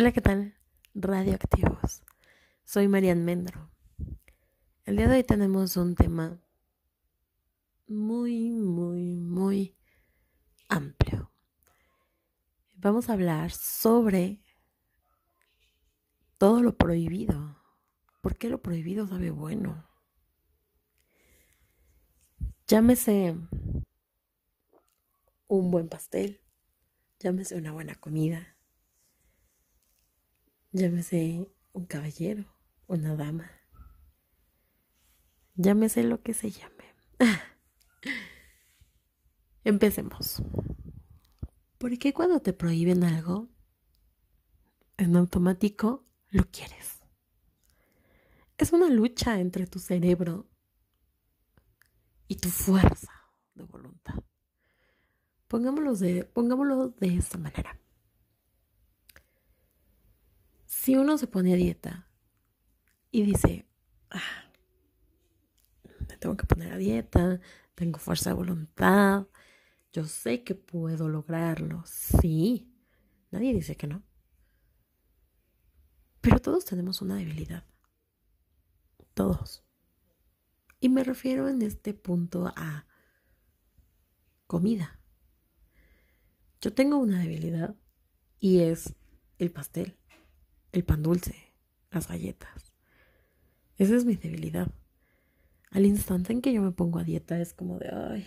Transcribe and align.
Hola, 0.00 0.12
¿qué 0.12 0.22
tal? 0.22 0.54
Radioactivos. 0.94 2.02
Soy 2.64 2.88
Marian 2.88 3.22
Mendro. 3.22 3.70
El 4.86 4.96
día 4.96 5.06
de 5.06 5.16
hoy 5.16 5.24
tenemos 5.24 5.76
un 5.76 5.94
tema 5.94 6.40
muy, 7.86 8.48
muy, 8.50 9.16
muy 9.16 9.76
amplio. 10.70 11.30
Vamos 12.72 13.10
a 13.10 13.12
hablar 13.12 13.50
sobre 13.50 14.42
todo 16.38 16.62
lo 16.62 16.78
prohibido. 16.78 17.58
¿Por 18.22 18.38
qué 18.38 18.48
lo 18.48 18.62
prohibido 18.62 19.06
sabe 19.06 19.30
bueno? 19.30 19.86
Llámese 22.66 23.36
un 25.46 25.70
buen 25.70 25.90
pastel, 25.90 26.40
llámese 27.18 27.54
una 27.58 27.72
buena 27.72 27.96
comida, 27.96 28.56
llámese 30.72 31.46
un 31.72 31.86
caballero, 31.86 32.44
una 32.86 33.16
dama, 33.16 33.50
llámese 35.54 36.02
lo 36.02 36.22
que 36.22 36.34
se 36.34 36.50
llame. 36.50 36.84
Empecemos. 39.64 40.42
¿Por 41.78 41.98
qué 41.98 42.12
cuando 42.12 42.40
te 42.40 42.52
prohíben 42.52 43.04
algo, 43.04 43.48
en 44.96 45.16
automático 45.16 46.04
lo 46.28 46.44
quieres? 46.50 47.00
Es 48.58 48.72
una 48.72 48.90
lucha 48.90 49.40
entre 49.40 49.66
tu 49.66 49.78
cerebro 49.78 50.46
y 52.28 52.36
tu 52.36 52.50
fuerza 52.50 53.12
de 53.54 53.64
voluntad. 53.64 54.14
Pongámoslo 55.48 55.94
de, 55.96 56.24
pongámoslo 56.24 56.90
de 56.90 57.16
esta 57.16 57.38
manera. 57.38 57.79
Si 60.80 60.96
uno 60.96 61.18
se 61.18 61.26
pone 61.26 61.52
a 61.52 61.56
dieta 61.56 62.08
y 63.10 63.20
dice, 63.22 63.68
ah, 64.08 64.50
me 66.08 66.16
tengo 66.16 66.38
que 66.38 66.46
poner 66.46 66.72
a 66.72 66.78
dieta, 66.78 67.38
tengo 67.74 67.98
fuerza 67.98 68.30
de 68.30 68.36
voluntad, 68.36 69.26
yo 69.92 70.06
sé 70.06 70.42
que 70.42 70.54
puedo 70.54 71.10
lograrlo, 71.10 71.82
sí, 71.84 72.72
nadie 73.30 73.52
dice 73.52 73.76
que 73.76 73.88
no. 73.88 74.02
Pero 76.22 76.38
todos 76.38 76.64
tenemos 76.64 77.02
una 77.02 77.16
debilidad, 77.16 77.66
todos. 79.12 79.62
Y 80.80 80.88
me 80.88 81.04
refiero 81.04 81.50
en 81.50 81.60
este 81.60 81.92
punto 81.92 82.54
a 82.56 82.86
comida. 84.46 84.98
Yo 86.62 86.72
tengo 86.72 86.96
una 86.96 87.20
debilidad 87.20 87.76
y 88.38 88.60
es 88.60 88.96
el 89.36 89.52
pastel, 89.52 89.99
el 90.72 90.84
pan 90.84 91.02
dulce, 91.02 91.34
las 91.90 92.08
galletas. 92.08 92.72
Esa 93.76 93.96
es 93.96 94.04
mi 94.04 94.16
debilidad. 94.16 94.70
Al 95.70 95.86
instante 95.86 96.32
en 96.32 96.42
que 96.42 96.52
yo 96.52 96.62
me 96.62 96.72
pongo 96.72 96.98
a 96.98 97.04
dieta 97.04 97.40
es 97.40 97.54
como 97.54 97.78
de, 97.78 97.88
ay, 97.88 98.26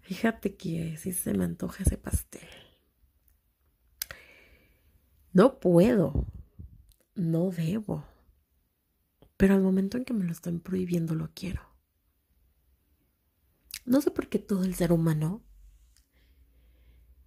fíjate 0.00 0.56
que 0.56 0.96
si 0.96 1.12
se 1.12 1.34
me 1.34 1.44
antoja 1.44 1.82
ese 1.82 1.96
pastel. 1.96 2.48
No 5.32 5.58
puedo, 5.60 6.26
no 7.14 7.50
debo, 7.50 8.04
pero 9.38 9.54
al 9.54 9.62
momento 9.62 9.96
en 9.96 10.04
que 10.04 10.12
me 10.12 10.24
lo 10.24 10.32
están 10.32 10.60
prohibiendo 10.60 11.14
lo 11.14 11.30
quiero. 11.34 11.62
No 13.84 14.00
sé 14.00 14.10
por 14.10 14.28
qué 14.28 14.38
todo 14.38 14.64
el 14.64 14.74
ser 14.74 14.92
humano 14.92 15.42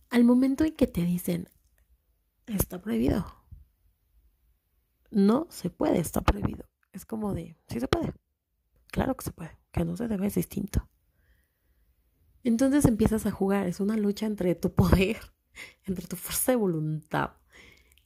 al 0.09 0.23
momento 0.23 0.63
en 0.63 0.73
que 0.73 0.87
te 0.87 1.03
dicen, 1.03 1.49
está 2.47 2.81
prohibido. 2.81 3.25
No 5.11 5.47
se 5.49 5.69
puede, 5.69 5.99
está 5.99 6.21
prohibido. 6.21 6.65
Es 6.91 7.05
como 7.05 7.33
de, 7.33 7.57
sí 7.67 7.79
se 7.79 7.87
puede. 7.87 8.13
Claro 8.87 9.15
que 9.17 9.25
se 9.25 9.31
puede, 9.31 9.57
que 9.71 9.85
no 9.85 9.97
se 9.97 10.07
debe, 10.07 10.27
es 10.27 10.35
distinto. 10.35 10.87
Entonces 12.43 12.85
empiezas 12.85 13.25
a 13.25 13.31
jugar, 13.31 13.67
es 13.67 13.79
una 13.79 13.97
lucha 13.97 14.25
entre 14.25 14.55
tu 14.55 14.73
poder, 14.73 15.17
entre 15.85 16.07
tu 16.07 16.15
fuerza 16.15 16.51
de 16.51 16.57
voluntad 16.57 17.31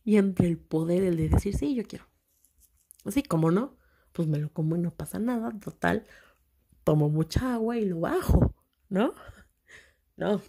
y 0.04 0.18
entre 0.18 0.48
el 0.48 0.58
poder, 0.58 1.04
el 1.04 1.18
de 1.18 1.30
decir, 1.30 1.56
sí, 1.58 1.76
yo 1.76 1.84
quiero. 1.84 2.06
Así 3.06 3.24
como 3.24 3.52
no, 3.52 3.78
pues 4.14 4.28
me 4.28 4.40
lo 4.40 4.52
como 4.54 4.76
y 4.76 4.80
no 4.80 4.94
pasa 4.94 5.20
nada, 5.20 5.52
total, 5.60 6.06
tomo 6.84 7.10
mucha 7.10 7.56
agua 7.56 7.78
y 7.78 7.86
lo 7.86 8.02
bajo, 8.02 8.56
¿no? 8.90 9.14
No, 10.18 10.42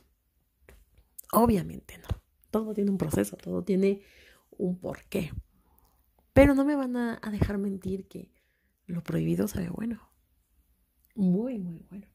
Obviamente 1.33 1.99
no. 1.99 2.20
Todo 2.51 2.75
tiene 2.75 2.91
un 2.91 2.99
proceso, 2.99 3.37
todo 3.37 3.63
tiene 3.63 4.03
un 4.51 4.79
porqué. 4.79 5.33
Pero 6.33 6.55
no 6.55 6.65
me 6.65 6.77
van 6.77 6.97
a, 6.97 7.21
dejar 7.31 7.59
mentir 7.59 8.09
que 8.09 8.33
lo 8.87 9.03
prohibido 9.03 9.49
sabe 9.49 9.69
bueno. 9.71 10.11
Muy, 11.15 11.59
muy 11.59 11.81
bueno. 11.89 12.07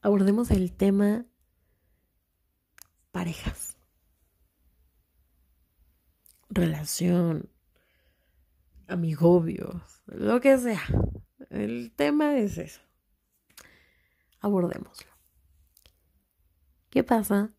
Abordemos 0.00 0.50
el 0.50 0.72
tema 0.72 1.26
parejas. 3.10 3.76
Relación, 6.48 7.50
amigobios, 8.86 10.02
lo 10.06 10.40
que 10.40 10.58
sea. 10.58 10.82
El 11.50 11.92
tema 11.94 12.36
es 12.38 12.58
eso. 12.58 12.80
Abordémoslo. 14.40 15.10
¿Qué 16.90 17.02
pasa 17.02 17.55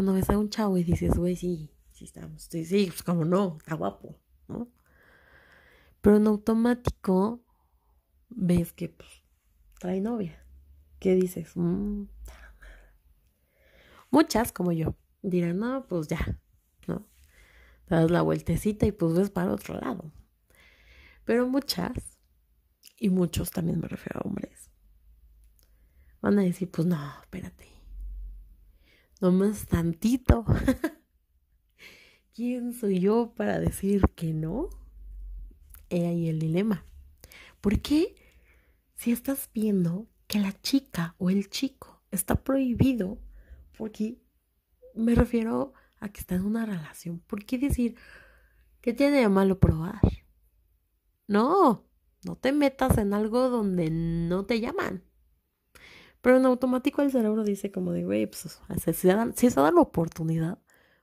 cuando 0.00 0.14
ves 0.14 0.30
a 0.30 0.38
un 0.38 0.48
chavo 0.48 0.78
y 0.78 0.82
dices, 0.82 1.14
güey, 1.14 1.36
sí, 1.36 1.70
sí 1.92 2.06
estamos, 2.06 2.44
sí, 2.44 2.86
pues 2.86 3.02
como 3.02 3.26
no, 3.26 3.58
está 3.58 3.74
guapo, 3.74 4.18
¿no? 4.48 4.66
Pero 6.00 6.16
en 6.16 6.26
automático 6.26 7.44
ves 8.30 8.72
que 8.72 8.88
pues, 8.88 9.10
trae 9.78 10.00
novia. 10.00 10.42
¿Qué 11.00 11.14
dices? 11.16 11.54
Mm, 11.54 12.04
Muchas, 14.10 14.52
como 14.52 14.72
yo, 14.72 14.96
dirán, 15.20 15.58
no, 15.58 15.86
pues 15.86 16.08
ya, 16.08 16.40
¿no? 16.86 17.06
Te 17.84 17.96
das 17.96 18.10
la 18.10 18.22
vueltecita 18.22 18.86
y 18.86 18.92
pues 18.92 19.12
ves 19.12 19.28
para 19.28 19.52
otro 19.52 19.78
lado. 19.78 20.10
Pero 21.26 21.46
muchas, 21.46 22.16
y 22.98 23.10
muchos 23.10 23.50
también 23.50 23.78
me 23.78 23.88
refiero 23.88 24.20
a 24.20 24.26
hombres, 24.26 24.70
van 26.22 26.38
a 26.38 26.42
decir, 26.42 26.70
pues 26.70 26.86
no, 26.86 26.96
espérate. 27.20 27.79
Nomás 29.20 29.66
tantito. 29.66 30.46
¿Quién 32.34 32.72
soy 32.72 33.00
yo 33.00 33.34
para 33.36 33.60
decir 33.60 34.02
que 34.14 34.32
no? 34.32 34.70
He 35.90 36.06
ahí 36.06 36.28
el 36.28 36.38
dilema. 36.38 36.86
¿Por 37.60 37.80
qué 37.80 38.14
si 38.94 39.12
estás 39.12 39.50
viendo 39.52 40.08
que 40.26 40.38
la 40.38 40.58
chica 40.62 41.16
o 41.18 41.28
el 41.28 41.50
chico 41.50 42.02
está 42.10 42.36
prohibido? 42.36 43.18
Porque 43.76 44.22
me 44.94 45.14
refiero 45.14 45.74
a 45.98 46.08
que 46.08 46.20
está 46.20 46.36
en 46.36 46.46
una 46.46 46.64
relación. 46.64 47.20
¿Por 47.20 47.44
qué 47.44 47.58
decir 47.58 47.96
que 48.80 48.94
tiene 48.94 49.18
de 49.18 49.28
malo 49.28 49.60
probar? 49.60 50.00
No, 51.26 51.84
no 52.24 52.36
te 52.36 52.52
metas 52.52 52.96
en 52.96 53.12
algo 53.12 53.50
donde 53.50 53.90
no 53.90 54.46
te 54.46 54.60
llaman. 54.60 55.04
Pero 56.20 56.36
en 56.36 56.46
automático 56.46 57.02
el 57.02 57.10
cerebro 57.10 57.44
dice 57.44 57.70
como 57.70 57.92
de, 57.92 58.04
güey, 58.04 58.26
pues 58.26 58.60
si 58.76 58.92
se, 58.92 59.08
da, 59.08 59.32
si 59.34 59.50
se 59.50 59.60
da 59.60 59.70
la 59.70 59.80
oportunidad, 59.80 60.58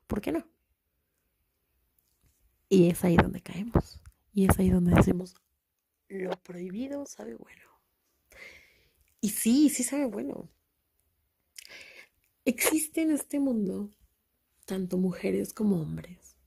¿por 0.06 0.22
qué 0.22 0.32
no? 0.32 0.48
Y 2.70 2.90
es 2.90 3.04
ahí 3.04 3.16
donde 3.16 3.42
caemos. 3.42 4.02
Y 4.34 4.46
es 4.48 4.60
ahí 4.60 4.70
donde 4.70 4.94
decimos, 4.94 5.36
lo 6.10 6.32
prohibido 6.44 7.06
sabe 7.06 7.36
bueno. 7.36 7.66
Y 9.20 9.30
sí, 9.30 9.70
sí 9.70 9.84
sabe 9.84 10.06
bueno. 10.06 10.50
Existe 12.46 13.02
en 13.02 13.12
este 13.12 13.40
mundo 13.40 13.90
tanto 14.66 14.98
mujeres 14.98 15.54
como 15.54 15.82
hombres 15.82 16.38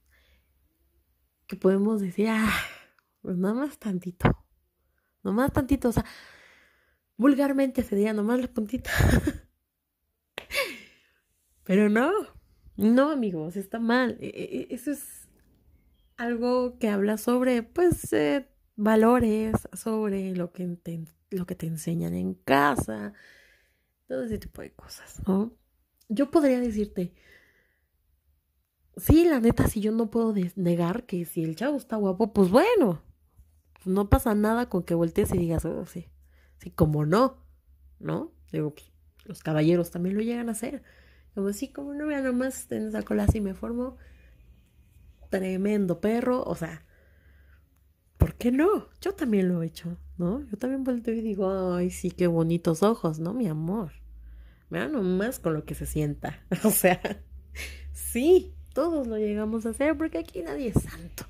que 1.47 1.57
podemos 1.57 2.01
decir, 2.01 2.29
ah, 2.29 2.53
pues 3.23 3.37
nada 3.37 3.55
más 3.55 3.77
tantito, 3.79 4.29
nada 5.25 5.35
más 5.37 5.53
tantito, 5.53 5.89
o 5.89 5.93
sea, 5.93 6.05
vulgarmente 7.21 7.83
se 7.83 7.95
diría 7.97 8.15
nomás 8.15 8.41
la 8.41 8.49
puntita. 8.49 8.91
Pero 11.65 11.91
no, 11.91 12.11
no 12.77 13.11
amigos, 13.11 13.57
está 13.57 13.79
mal. 13.79 14.17
E, 14.21 14.29
e, 14.29 14.61
e, 14.61 14.75
eso 14.75 14.91
es 14.91 15.29
algo 16.17 16.79
que 16.79 16.89
habla 16.89 17.19
sobre, 17.19 17.63
pues, 17.63 18.11
eh, 18.15 18.49
valores, 18.75 19.55
sobre 19.75 20.35
lo 20.35 20.51
que, 20.53 20.67
te, 20.83 21.05
lo 21.31 21.45
que 21.45 21.55
te 21.55 21.67
enseñan 21.67 22.15
en 22.15 22.33
casa, 22.35 23.13
todo 24.09 24.25
ese 24.25 24.39
tipo 24.39 24.63
de 24.63 24.73
cosas, 24.73 25.21
¿no? 25.27 25.53
Yo 26.09 26.31
podría 26.31 26.59
decirte, 26.59 27.13
sí, 28.97 29.25
la 29.25 29.41
neta, 29.41 29.69
si 29.69 29.83
yo 29.83 29.93
no 29.93 30.11
puedo 30.11 30.35
negar 30.57 31.05
que 31.05 31.27
si 31.27 31.45
el 31.45 31.55
chavo 31.55 31.77
está 31.77 31.97
guapo, 31.97 32.33
pues 32.33 32.51
bueno, 32.51 33.03
no 33.85 34.09
pasa 34.09 34.35
nada 34.35 34.71
con 34.71 34.85
que 34.85 34.95
voltees 34.95 35.35
y 35.35 35.39
digas, 35.39 35.67
oh, 35.67 35.85
sí, 35.85 36.09
Sí, 36.61 36.71
como 36.71 37.07
no, 37.07 37.39
¿no? 37.99 38.33
Digo, 38.53 38.75
pues, 38.75 38.91
los 39.25 39.43
caballeros 39.43 39.91
también 39.91 40.17
lo 40.17 40.23
llegan 40.23 40.49
a 40.49 40.53
hacer. 40.53 40.83
Como 41.35 41.49
así, 41.49 41.69
como 41.69 41.95
no 41.95 42.07
vea 42.07 42.21
nomás 42.21 42.71
en 42.71 42.89
esa 42.89 43.03
cola 43.03 43.25
así 43.25 43.41
me 43.41 43.55
formo. 43.55 43.97
Tremendo 45.31 46.01
perro, 46.01 46.43
o 46.43 46.55
sea, 46.55 46.85
¿por 48.17 48.35
qué 48.35 48.51
no? 48.51 48.89
Yo 49.01 49.15
también 49.15 49.49
lo 49.49 49.63
he 49.63 49.67
hecho, 49.67 49.97
¿no? 50.19 50.41
Yo 50.51 50.59
también 50.59 50.85
volteo 50.85 51.15
y 51.15 51.21
digo, 51.21 51.75
ay, 51.75 51.91
sí, 51.91 52.11
qué 52.11 52.27
bonitos 52.27 52.83
ojos, 52.83 53.21
¿no, 53.21 53.33
mi 53.33 53.47
amor? 53.47 53.93
Vea 54.71 54.89
nomás 54.89 55.39
con 55.39 55.55
lo 55.55 55.65
que 55.65 55.75
se 55.75 55.87
sienta. 55.87 56.43
O 56.65 56.71
sea, 56.71 57.01
sí, 57.93 58.55
todos 58.75 59.07
lo 59.07 59.17
llegamos 59.19 59.67
a 59.67 59.71
hacer 59.71 59.97
porque 59.97 60.19
aquí 60.19 60.43
nadie 60.43 60.69
es 60.75 60.83
santo. 60.83 61.25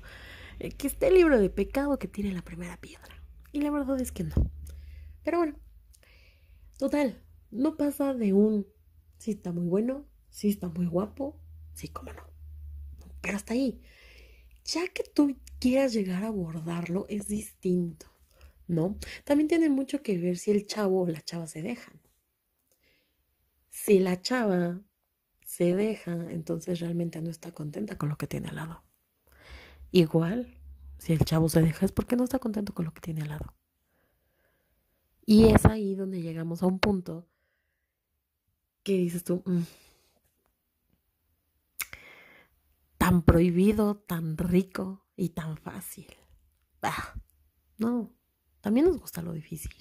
que 0.77 0.87
esté 0.87 1.11
libro 1.11 1.39
de 1.39 1.49
pecado 1.49 1.99
que 1.99 2.07
tiene 2.07 2.33
la 2.33 2.41
primera 2.41 2.77
piedra. 2.77 3.21
Y 3.51 3.61
la 3.61 3.71
verdad 3.71 4.01
es 4.01 4.11
que 4.11 4.23
no. 4.23 4.51
Pero 5.23 5.37
bueno, 5.37 5.55
total, 6.77 7.21
no 7.51 7.77
pasa 7.77 8.13
de 8.13 8.33
un 8.33 8.67
sí 9.17 9.31
está 9.31 9.51
muy 9.51 9.67
bueno, 9.67 10.05
sí 10.29 10.49
está 10.49 10.67
muy 10.67 10.87
guapo, 10.87 11.39
sí, 11.73 11.89
cómo 11.89 12.11
no. 12.11 12.23
Pero 13.21 13.37
hasta 13.37 13.53
ahí. 13.53 13.81
Ya 14.65 14.87
que 14.87 15.03
tú 15.03 15.37
quieras 15.59 15.93
llegar 15.93 16.23
a 16.23 16.27
abordarlo, 16.27 17.05
es 17.07 17.27
distinto, 17.27 18.07
¿no? 18.67 18.97
También 19.23 19.47
tiene 19.47 19.69
mucho 19.69 20.01
que 20.01 20.17
ver 20.17 20.37
si 20.37 20.51
el 20.51 20.65
chavo 20.65 21.01
o 21.01 21.07
la 21.07 21.21
chava 21.21 21.45
se 21.45 21.61
dejan. 21.61 22.01
Si 23.69 23.99
la 23.99 24.21
chava 24.21 24.81
se 25.45 25.75
deja, 25.75 26.13
entonces 26.31 26.79
realmente 26.79 27.21
no 27.21 27.29
está 27.29 27.51
contenta 27.51 27.97
con 27.97 28.09
lo 28.09 28.17
que 28.17 28.27
tiene 28.27 28.49
al 28.49 28.55
lado. 28.55 28.83
Igual, 29.91 30.57
si 30.97 31.13
el 31.13 31.25
chavo 31.25 31.49
se 31.49 31.61
deja 31.61 31.85
es 31.85 31.91
porque 31.91 32.15
no 32.15 32.23
está 32.23 32.39
contento 32.39 32.73
con 32.73 32.85
lo 32.85 32.93
que 32.93 33.01
tiene 33.01 33.21
al 33.21 33.29
lado. 33.29 33.53
Y 35.31 35.45
es 35.45 35.65
ahí 35.65 35.95
donde 35.95 36.21
llegamos 36.21 36.61
a 36.61 36.65
un 36.65 36.77
punto 36.77 37.25
que 38.83 38.97
dices 38.97 39.23
tú, 39.23 39.41
mm, 39.45 39.61
tan 42.97 43.21
prohibido, 43.21 43.95
tan 43.95 44.37
rico 44.37 45.05
y 45.15 45.29
tan 45.29 45.55
fácil. 45.55 46.07
Ah, 46.81 47.13
no, 47.77 48.13
también 48.59 48.87
nos 48.87 48.99
gusta 48.99 49.21
lo 49.21 49.31
difícil. 49.31 49.73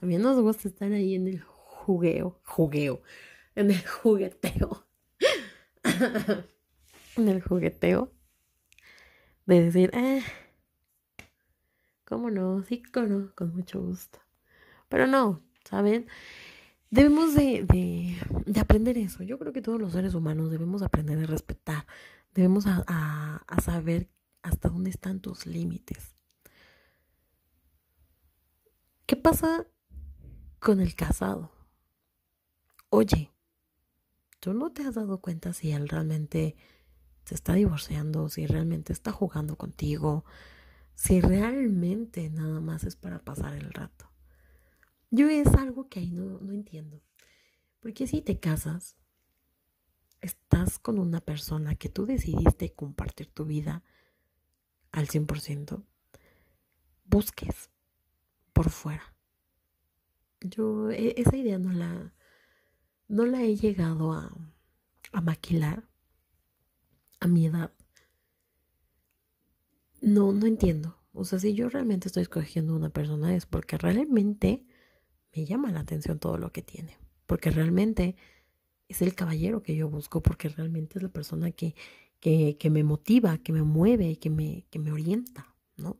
También 0.00 0.22
nos 0.22 0.40
gusta 0.40 0.66
estar 0.66 0.90
ahí 0.90 1.14
en 1.14 1.28
el 1.28 1.40
jugueo, 1.40 2.40
jugueo, 2.44 3.00
en 3.54 3.70
el 3.70 3.86
jugueteo. 3.86 4.88
en 7.16 7.28
el 7.28 7.40
jugueteo. 7.42 8.12
De 9.46 9.62
decir, 9.62 9.92
eh, 9.94 10.24
¿cómo 12.04 12.32
no? 12.32 12.64
Sí, 12.64 12.82
¿cómo 12.82 13.06
no? 13.06 13.32
Con 13.36 13.54
mucho 13.54 13.80
gusto. 13.80 14.18
Pero 14.88 15.06
no, 15.06 15.42
¿saben? 15.64 16.06
Debemos 16.90 17.34
de, 17.34 17.64
de, 18.46 18.60
aprender 18.60 18.96
eso. 18.96 19.22
Yo 19.22 19.38
creo 19.38 19.52
que 19.52 19.62
todos 19.62 19.80
los 19.80 19.92
seres 19.92 20.14
humanos 20.14 20.50
debemos 20.50 20.82
aprender 20.82 21.18
a 21.18 21.26
respetar. 21.26 21.86
Debemos 22.34 22.66
a, 22.66 23.42
a 23.46 23.60
saber 23.60 24.08
hasta 24.42 24.68
dónde 24.68 24.90
están 24.90 25.20
tus 25.20 25.46
límites. 25.46 26.14
¿Qué 29.04 29.16
pasa 29.16 29.66
con 30.58 30.80
el 30.80 30.94
casado? 30.94 31.50
Oye, 32.90 33.30
¿tú 34.40 34.54
no 34.54 34.72
te 34.72 34.82
has 34.82 34.94
dado 34.94 35.20
cuenta 35.20 35.52
si 35.52 35.72
él 35.72 35.88
realmente 35.88 36.56
se 37.24 37.34
está 37.34 37.54
divorciando, 37.54 38.28
si 38.28 38.46
realmente 38.46 38.92
está 38.92 39.12
jugando 39.12 39.56
contigo, 39.56 40.24
si 40.94 41.20
realmente 41.20 42.30
nada 42.30 42.60
más 42.60 42.84
es 42.84 42.96
para 42.96 43.18
pasar 43.18 43.54
el 43.54 43.72
rato? 43.72 44.07
Yo 45.10 45.28
es 45.28 45.48
algo 45.54 45.88
que 45.88 46.00
ahí 46.00 46.10
no, 46.10 46.38
no 46.40 46.52
entiendo. 46.52 47.02
Porque 47.80 48.06
si 48.06 48.20
te 48.20 48.38
casas, 48.38 48.96
estás 50.20 50.78
con 50.78 50.98
una 50.98 51.20
persona 51.20 51.74
que 51.76 51.88
tú 51.88 52.06
decidiste 52.06 52.72
compartir 52.72 53.28
tu 53.28 53.44
vida 53.44 53.82
al 54.90 55.06
100%, 55.06 55.84
busques 57.04 57.70
por 58.52 58.70
fuera. 58.70 59.14
Yo 60.40 60.90
e, 60.90 61.14
esa 61.16 61.36
idea 61.36 61.58
no 61.58 61.72
la, 61.72 62.14
no 63.06 63.26
la 63.26 63.42
he 63.42 63.56
llegado 63.56 64.12
a, 64.12 64.32
a 65.12 65.20
maquilar 65.20 65.88
a 67.20 67.28
mi 67.28 67.46
edad. 67.46 67.72
No, 70.00 70.32
no 70.32 70.46
entiendo. 70.46 70.96
O 71.12 71.24
sea, 71.24 71.38
si 71.38 71.54
yo 71.54 71.68
realmente 71.68 72.08
estoy 72.08 72.22
escogiendo 72.22 72.76
una 72.76 72.90
persona 72.90 73.34
es 73.34 73.46
porque 73.46 73.76
realmente 73.76 74.64
me 75.34 75.44
llama 75.44 75.70
la 75.70 75.80
atención 75.80 76.18
todo 76.18 76.38
lo 76.38 76.52
que 76.52 76.62
tiene, 76.62 76.96
porque 77.26 77.50
realmente 77.50 78.16
es 78.88 79.02
el 79.02 79.14
caballero 79.14 79.62
que 79.62 79.76
yo 79.76 79.88
busco, 79.88 80.22
porque 80.22 80.48
realmente 80.48 80.98
es 80.98 81.02
la 81.02 81.10
persona 81.10 81.50
que, 81.50 81.74
que, 82.20 82.56
que 82.58 82.70
me 82.70 82.84
motiva, 82.84 83.38
que 83.38 83.52
me 83.52 83.62
mueve, 83.62 84.18
que 84.18 84.30
me, 84.30 84.64
que 84.70 84.78
me 84.78 84.92
orienta, 84.92 85.54
¿no? 85.76 85.98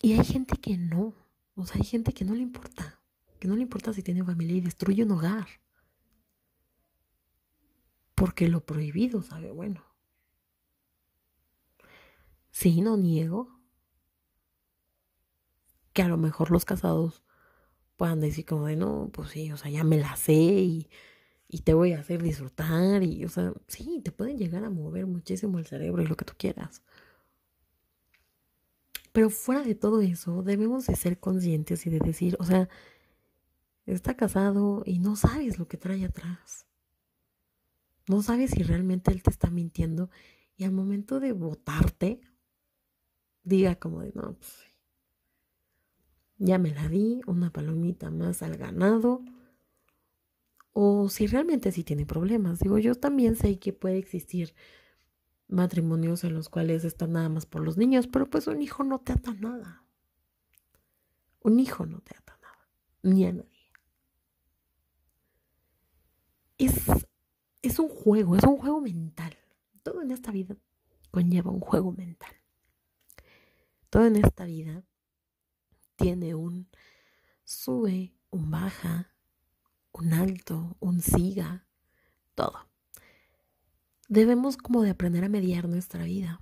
Y 0.00 0.12
hay 0.12 0.24
gente 0.24 0.56
que 0.56 0.76
no, 0.76 1.14
o 1.56 1.66
sea, 1.66 1.76
hay 1.76 1.84
gente 1.84 2.12
que 2.12 2.24
no 2.24 2.34
le 2.34 2.42
importa, 2.42 3.00
que 3.40 3.48
no 3.48 3.56
le 3.56 3.62
importa 3.62 3.92
si 3.92 4.02
tiene 4.02 4.22
familia 4.22 4.56
y 4.56 4.60
destruye 4.60 5.02
un 5.02 5.12
hogar. 5.12 5.46
Porque 8.14 8.48
lo 8.48 8.64
prohibido 8.64 9.22
sabe 9.22 9.50
bueno. 9.50 9.82
Sí, 12.50 12.80
no 12.80 12.96
niego 12.96 13.55
que 15.96 16.02
a 16.02 16.08
lo 16.08 16.18
mejor 16.18 16.50
los 16.50 16.66
casados 16.66 17.22
puedan 17.96 18.20
decir 18.20 18.44
como 18.44 18.66
de, 18.66 18.76
no, 18.76 19.08
pues 19.14 19.30
sí, 19.30 19.50
o 19.50 19.56
sea, 19.56 19.70
ya 19.70 19.82
me 19.82 19.96
la 19.96 20.14
sé 20.16 20.34
y, 20.34 20.90
y 21.48 21.62
te 21.62 21.72
voy 21.72 21.94
a 21.94 22.00
hacer 22.00 22.22
disfrutar 22.22 23.02
y, 23.02 23.24
o 23.24 23.30
sea, 23.30 23.54
sí, 23.66 24.02
te 24.04 24.12
pueden 24.12 24.36
llegar 24.36 24.62
a 24.62 24.68
mover 24.68 25.06
muchísimo 25.06 25.58
el 25.58 25.64
cerebro 25.64 26.02
y 26.02 26.06
lo 26.06 26.14
que 26.14 26.26
tú 26.26 26.34
quieras. 26.36 26.82
Pero 29.12 29.30
fuera 29.30 29.62
de 29.62 29.74
todo 29.74 30.02
eso, 30.02 30.42
debemos 30.42 30.86
de 30.86 30.96
ser 30.96 31.18
conscientes 31.18 31.86
y 31.86 31.90
de 31.90 32.00
decir, 32.00 32.36
o 32.40 32.44
sea, 32.44 32.68
está 33.86 34.18
casado 34.18 34.82
y 34.84 34.98
no 34.98 35.16
sabes 35.16 35.58
lo 35.58 35.66
que 35.66 35.78
trae 35.78 36.04
atrás. 36.04 36.66
No 38.06 38.20
sabes 38.20 38.50
si 38.50 38.62
realmente 38.62 39.12
él 39.12 39.22
te 39.22 39.30
está 39.30 39.48
mintiendo 39.48 40.10
y 40.58 40.64
al 40.64 40.72
momento 40.72 41.20
de 41.20 41.32
votarte, 41.32 42.20
diga 43.44 43.76
como 43.76 44.02
de, 44.02 44.12
no, 44.14 44.34
pues 44.34 44.66
ya 46.38 46.58
me 46.58 46.74
la 46.74 46.88
di, 46.88 47.20
una 47.26 47.50
palomita 47.50 48.10
más 48.10 48.42
al 48.42 48.56
ganado. 48.56 49.22
O 50.72 51.08
si 51.08 51.26
realmente 51.26 51.72
sí 51.72 51.84
tiene 51.84 52.04
problemas. 52.04 52.58
Digo, 52.60 52.78
yo 52.78 52.94
también 52.94 53.36
sé 53.36 53.58
que 53.58 53.72
puede 53.72 53.98
existir 53.98 54.54
matrimonios 55.48 56.24
en 56.24 56.34
los 56.34 56.48
cuales 56.48 56.84
están 56.84 57.12
nada 57.12 57.28
más 57.28 57.46
por 57.46 57.62
los 57.62 57.76
niños, 57.76 58.06
pero 58.06 58.28
pues 58.28 58.46
un 58.46 58.60
hijo 58.60 58.84
no 58.84 59.00
te 59.00 59.12
ata 59.12 59.32
nada. 59.34 59.84
Un 61.40 61.60
hijo 61.60 61.86
no 61.86 62.00
te 62.00 62.14
ata 62.16 62.36
nada, 62.42 62.68
ni 63.02 63.24
a 63.24 63.32
nadie. 63.32 63.70
Es, 66.58 66.74
es 67.62 67.78
un 67.78 67.88
juego, 67.88 68.36
es 68.36 68.44
un 68.44 68.56
juego 68.56 68.80
mental. 68.80 69.36
Todo 69.82 70.02
en 70.02 70.10
esta 70.10 70.32
vida 70.32 70.56
conlleva 71.10 71.50
un 71.50 71.60
juego 71.60 71.92
mental. 71.92 72.34
Todo 73.88 74.06
en 74.06 74.16
esta 74.16 74.44
vida 74.44 74.84
tiene 75.96 76.34
un 76.34 76.68
sube, 77.44 78.14
un 78.30 78.50
baja, 78.50 79.12
un 79.92 80.12
alto, 80.12 80.76
un 80.80 81.00
siga, 81.00 81.66
todo. 82.34 82.68
Debemos 84.08 84.56
como 84.56 84.82
de 84.82 84.90
aprender 84.90 85.24
a 85.24 85.28
mediar 85.28 85.68
nuestra 85.68 86.04
vida. 86.04 86.40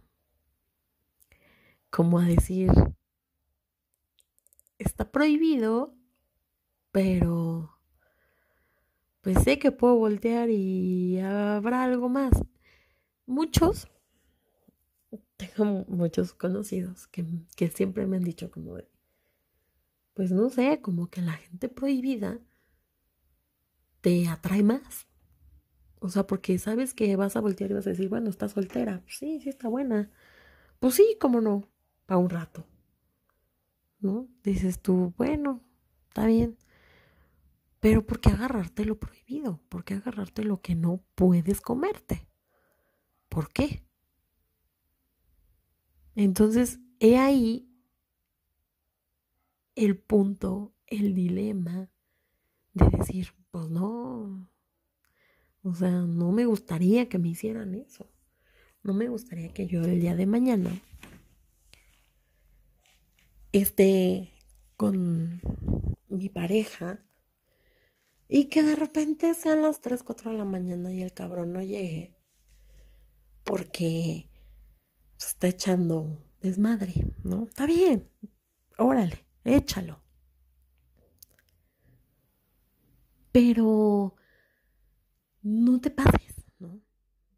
Como 1.90 2.18
a 2.18 2.26
decir, 2.26 2.70
está 4.78 5.10
prohibido, 5.10 5.94
pero 6.90 7.78
pues 9.20 9.42
sé 9.42 9.58
que 9.58 9.72
puedo 9.72 9.96
voltear 9.96 10.50
y 10.50 11.18
habrá 11.20 11.84
algo 11.84 12.08
más. 12.08 12.32
Muchos, 13.26 13.88
tengo 15.36 15.84
muchos 15.88 16.34
conocidos 16.34 17.06
que, 17.06 17.24
que 17.56 17.68
siempre 17.68 18.06
me 18.06 18.16
han 18.18 18.24
dicho 18.24 18.50
como 18.50 18.74
de, 18.74 18.86
pues 20.14 20.30
no 20.32 20.48
sé, 20.48 20.80
como 20.80 21.08
que 21.08 21.20
la 21.20 21.32
gente 21.34 21.68
prohibida 21.68 22.40
te 24.00 24.28
atrae 24.28 24.62
más. 24.62 25.08
O 25.98 26.08
sea, 26.08 26.26
porque 26.26 26.58
sabes 26.58 26.94
que 26.94 27.16
vas 27.16 27.36
a 27.36 27.40
voltear 27.40 27.70
y 27.70 27.74
vas 27.74 27.86
a 27.86 27.90
decir, 27.90 28.08
bueno, 28.08 28.30
está 28.30 28.48
soltera. 28.48 29.02
Sí, 29.06 29.40
sí 29.40 29.48
está 29.48 29.68
buena. 29.68 30.10
Pues 30.78 30.94
sí, 30.94 31.16
cómo 31.20 31.40
no, 31.40 31.68
para 32.06 32.18
un 32.18 32.30
rato. 32.30 32.66
¿No? 34.00 34.28
Dices 34.42 34.80
tú, 34.80 35.14
bueno, 35.16 35.62
está 36.08 36.26
bien. 36.26 36.58
Pero 37.80 38.06
¿por 38.06 38.20
qué 38.20 38.30
agarrarte 38.30 38.84
lo 38.84 38.98
prohibido? 38.98 39.60
¿Por 39.68 39.84
qué 39.84 39.94
agarrarte 39.94 40.44
lo 40.44 40.60
que 40.60 40.74
no 40.74 41.02
puedes 41.14 41.60
comerte? 41.60 42.28
¿Por 43.28 43.50
qué? 43.52 43.84
Entonces, 46.14 46.80
he 47.00 47.18
ahí 47.18 47.68
el 49.76 49.98
punto, 49.98 50.74
el 50.86 51.14
dilema 51.14 51.90
de 52.74 52.88
decir, 52.98 53.28
pues 53.50 53.68
no, 53.70 54.48
O 55.62 55.74
sea, 55.74 55.90
no 55.90 56.32
me 56.32 56.44
gustaría 56.46 57.08
que 57.08 57.18
me 57.18 57.28
hicieran 57.30 57.74
eso. 57.74 58.06
No 58.82 58.92
me 58.94 59.08
gustaría 59.08 59.48
que 59.54 59.66
yo 59.66 59.82
el 59.82 60.00
día 60.00 60.14
de 60.14 60.26
mañana 60.26 60.70
esté 63.52 64.32
con 64.76 65.40
mi 66.08 66.28
pareja 66.28 67.02
y 68.28 68.46
que 68.46 68.62
de 68.62 68.76
repente 68.76 69.32
sean 69.34 69.62
las 69.62 69.80
3, 69.80 70.02
4 70.02 70.32
de 70.32 70.38
la 70.38 70.44
mañana 70.44 70.92
y 70.92 71.02
el 71.02 71.12
cabrón 71.12 71.52
no 71.52 71.62
llegue 71.62 72.14
porque 73.44 74.28
se 75.16 75.28
está 75.28 75.48
echando 75.48 76.22
desmadre, 76.40 76.92
¿no? 77.22 77.44
Está 77.44 77.66
bien, 77.66 78.10
órale, 78.78 79.23
échalo. 79.44 80.00
Pero 83.32 84.14
no 85.42 85.80
te 85.80 85.90
pases, 85.90 86.34
¿no? 86.58 86.80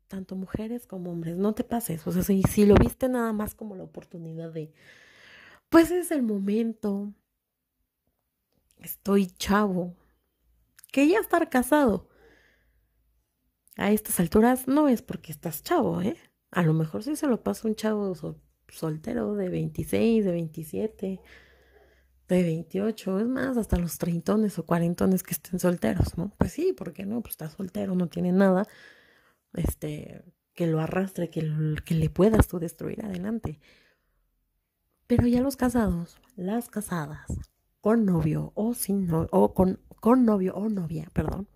Tanto 0.09 0.37
mujeres 0.37 0.87
como 0.87 1.11
hombres, 1.11 1.37
no 1.37 1.55
te 1.55 1.65
pases. 1.65 2.07
O 2.07 2.13
sea, 2.13 2.23
si, 2.23 2.43
si 2.43 2.67
lo 2.67 2.75
viste 2.75 3.09
nada 3.09 3.33
más 3.33 3.55
como 3.55 3.77
la 3.77 3.85
oportunidad 3.85 4.53
de, 4.53 4.73
pues 5.69 5.91
es 5.91 6.11
el 6.11 6.23
momento, 6.23 7.13
estoy 8.79 9.27
chavo, 9.27 9.97
que 10.93 11.09
ya 11.09 11.19
estar 11.19 11.49
casado. 11.51 12.09
A 13.77 13.91
estas 13.91 14.21
alturas 14.21 14.69
no 14.69 14.89
es 14.89 15.03
porque 15.03 15.33
estás 15.33 15.63
chavo, 15.63 16.01
¿eh? 16.01 16.17
A 16.51 16.63
lo 16.63 16.73
mejor 16.73 17.03
sí 17.03 17.17
se 17.17 17.27
lo 17.27 17.43
pasa 17.43 17.69
un 17.69 17.75
chavo 17.75 18.15
soltero 18.69 19.35
de 19.35 19.49
26, 19.51 20.25
de 20.25 20.33
27, 20.33 21.21
de 22.29 22.43
28, 22.43 23.21
es 23.21 23.27
más, 23.27 23.57
hasta 23.57 23.79
los 23.79 23.99
treintones 23.99 24.59
o 24.59 24.67
cuarentones 24.67 25.23
que 25.23 25.33
estén 25.33 25.61
solteros, 25.61 26.19
¿no? 26.19 26.33
Pues 26.39 26.53
sí, 26.53 26.73
¿por 26.73 26.93
qué 26.93 27.07
no? 27.07 27.21
Pues 27.21 27.33
está 27.33 27.49
soltero, 27.49 27.95
no 27.95 28.09
tiene 28.09 28.33
nada, 28.33 28.67
este, 29.55 30.25
que 30.55 30.67
lo 30.67 30.81
arrastre, 30.81 31.31
que, 31.31 31.77
que 31.85 31.95
le 31.95 32.11
puedas 32.11 32.49
tú 32.49 32.59
destruir 32.59 33.05
adelante. 33.05 33.61
Pero 35.07 35.27
ya 35.29 35.41
los 35.41 35.57
casados, 35.57 36.19
las 36.35 36.69
casadas, 36.69 37.27
con 37.81 38.05
novio 38.05 38.53
o 38.57 38.75
sin 38.75 39.07
novio, 39.07 39.29
o 39.31 39.55
con, 39.55 39.81
con 40.01 40.25
novio 40.25 40.55
o 40.57 40.69
novia, 40.69 41.09
perdón. 41.13 41.49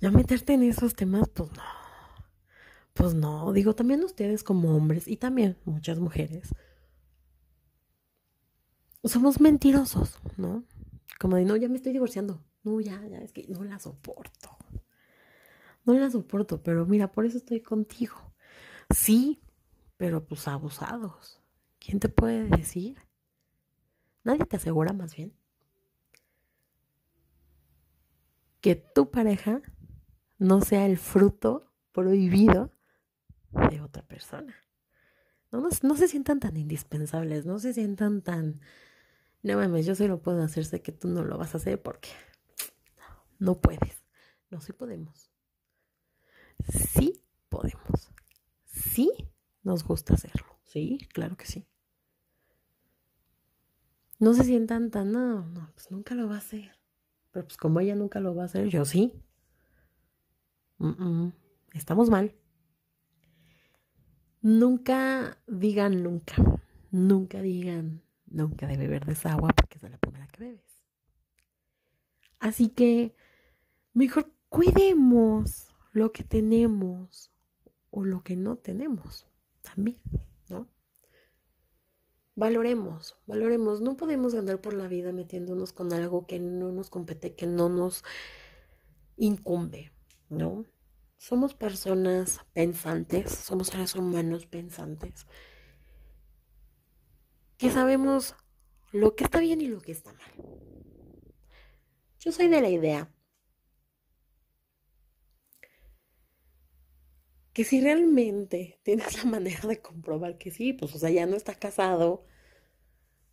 Ya 0.00 0.10
meterte 0.10 0.54
en 0.54 0.62
esos 0.62 0.94
temas, 0.94 1.28
pues 1.28 1.50
no. 1.52 1.62
Pues 2.94 3.12
no, 3.14 3.52
digo, 3.52 3.74
también 3.74 4.02
ustedes 4.04 4.44
como 4.44 4.74
hombres 4.76 5.08
y 5.08 5.16
también 5.16 5.58
muchas 5.64 5.98
mujeres 5.98 6.54
somos 9.04 9.40
mentirosos, 9.40 10.18
¿no? 10.36 10.64
Como 11.18 11.36
de, 11.36 11.44
no, 11.44 11.56
ya 11.56 11.68
me 11.68 11.76
estoy 11.76 11.92
divorciando. 11.92 12.42
No, 12.62 12.80
ya, 12.80 13.06
ya, 13.06 13.18
es 13.18 13.32
que 13.32 13.46
no 13.48 13.64
la 13.64 13.78
soporto. 13.78 14.56
No 15.84 15.94
la 15.94 16.10
soporto, 16.10 16.62
pero 16.62 16.86
mira, 16.86 17.12
por 17.12 17.26
eso 17.26 17.38
estoy 17.38 17.60
contigo. 17.60 18.16
Sí, 18.94 19.40
pero 19.96 20.24
pues 20.24 20.48
abusados. 20.48 21.40
¿Quién 21.78 22.00
te 22.00 22.08
puede 22.08 22.48
decir? 22.48 22.96
Nadie 24.22 24.46
te 24.46 24.56
asegura 24.56 24.92
más 24.92 25.14
bien 25.14 25.34
que 28.64 28.76
tu 28.76 29.10
pareja 29.10 29.60
no 30.38 30.62
sea 30.62 30.86
el 30.86 30.96
fruto 30.96 31.70
prohibido 31.92 32.72
de 33.68 33.82
otra 33.82 34.02
persona. 34.06 34.54
No, 35.52 35.60
no, 35.60 35.68
no, 35.82 35.96
se 35.96 36.08
sientan 36.08 36.40
tan 36.40 36.56
indispensables, 36.56 37.44
no 37.44 37.58
se 37.58 37.74
sientan 37.74 38.22
tan 38.22 38.62
no 39.44 39.58
mames, 39.58 39.84
yo 39.84 39.94
sí 39.94 40.08
lo 40.08 40.22
puedo 40.22 40.42
hacer, 40.42 40.64
sé 40.64 40.80
que 40.80 40.90
tú 40.90 41.06
no 41.08 41.22
lo 41.22 41.36
vas 41.36 41.54
a 41.54 41.58
hacer 41.58 41.80
porque 41.80 42.08
no 43.38 43.60
puedes. 43.60 44.02
No, 44.50 44.60
sí 44.62 44.72
podemos. 44.72 45.30
Sí 46.66 47.22
podemos. 47.50 48.10
Sí 48.64 49.12
nos 49.62 49.84
gusta 49.84 50.14
hacerlo. 50.14 50.46
Sí, 50.64 50.98
claro 51.12 51.36
que 51.36 51.44
sí. 51.44 51.66
No 54.18 54.32
se 54.32 54.44
sientan 54.44 54.90
tan, 54.90 55.12
no, 55.12 55.46
no, 55.46 55.70
pues 55.74 55.90
nunca 55.90 56.14
lo 56.14 56.26
va 56.26 56.36
a 56.36 56.38
hacer. 56.38 56.70
Pero 57.30 57.44
pues 57.44 57.58
como 57.58 57.80
ella 57.80 57.96
nunca 57.96 58.20
lo 58.20 58.34
va 58.34 58.42
a 58.42 58.46
hacer, 58.46 58.68
yo 58.68 58.86
sí. 58.86 59.12
Estamos 61.74 62.08
mal. 62.08 62.34
Nunca 64.40 65.36
digan 65.46 66.02
nunca. 66.02 66.36
Nunca 66.90 67.42
digan 67.42 68.03
nunca 68.34 68.66
beber 68.66 69.04
de 69.06 69.12
esa 69.12 69.32
agua 69.32 69.50
porque 69.56 69.78
es 69.78 69.90
la 69.90 69.98
primera 69.98 70.26
que 70.28 70.44
bebes. 70.44 70.82
Así 72.38 72.68
que 72.68 73.14
mejor 73.92 74.32
cuidemos 74.48 75.68
lo 75.92 76.12
que 76.12 76.24
tenemos 76.24 77.30
o 77.90 78.04
lo 78.04 78.22
que 78.22 78.36
no 78.36 78.56
tenemos 78.56 79.26
también, 79.62 80.00
¿no? 80.48 80.68
Valoremos, 82.34 83.16
valoremos. 83.26 83.80
No 83.80 83.96
podemos 83.96 84.34
andar 84.34 84.60
por 84.60 84.74
la 84.74 84.88
vida 84.88 85.12
metiéndonos 85.12 85.72
con 85.72 85.92
algo 85.92 86.26
que 86.26 86.40
no 86.40 86.72
nos 86.72 86.90
compete, 86.90 87.34
que 87.34 87.46
no 87.46 87.68
nos 87.68 88.04
incumbe, 89.16 89.92
¿no? 90.28 90.64
Somos 91.16 91.54
personas 91.54 92.40
pensantes, 92.52 93.30
somos 93.30 93.68
seres 93.68 93.94
humanos 93.94 94.46
pensantes 94.46 95.26
que 97.58 97.70
sabemos 97.70 98.34
lo 98.92 99.16
que 99.16 99.24
está 99.24 99.40
bien 99.40 99.60
y 99.60 99.68
lo 99.68 99.80
que 99.80 99.92
está 99.92 100.12
mal. 100.12 100.32
Yo 102.18 102.32
soy 102.32 102.48
de 102.48 102.60
la 102.60 102.70
idea 102.70 103.10
que 107.52 107.64
si 107.64 107.80
realmente 107.80 108.80
tienes 108.82 109.16
la 109.16 109.30
manera 109.30 109.68
de 109.68 109.80
comprobar 109.80 110.38
que 110.38 110.50
sí, 110.50 110.72
pues 110.72 110.94
o 110.94 110.98
sea, 110.98 111.10
ya 111.10 111.26
no 111.26 111.36
está 111.36 111.54
casado 111.54 112.26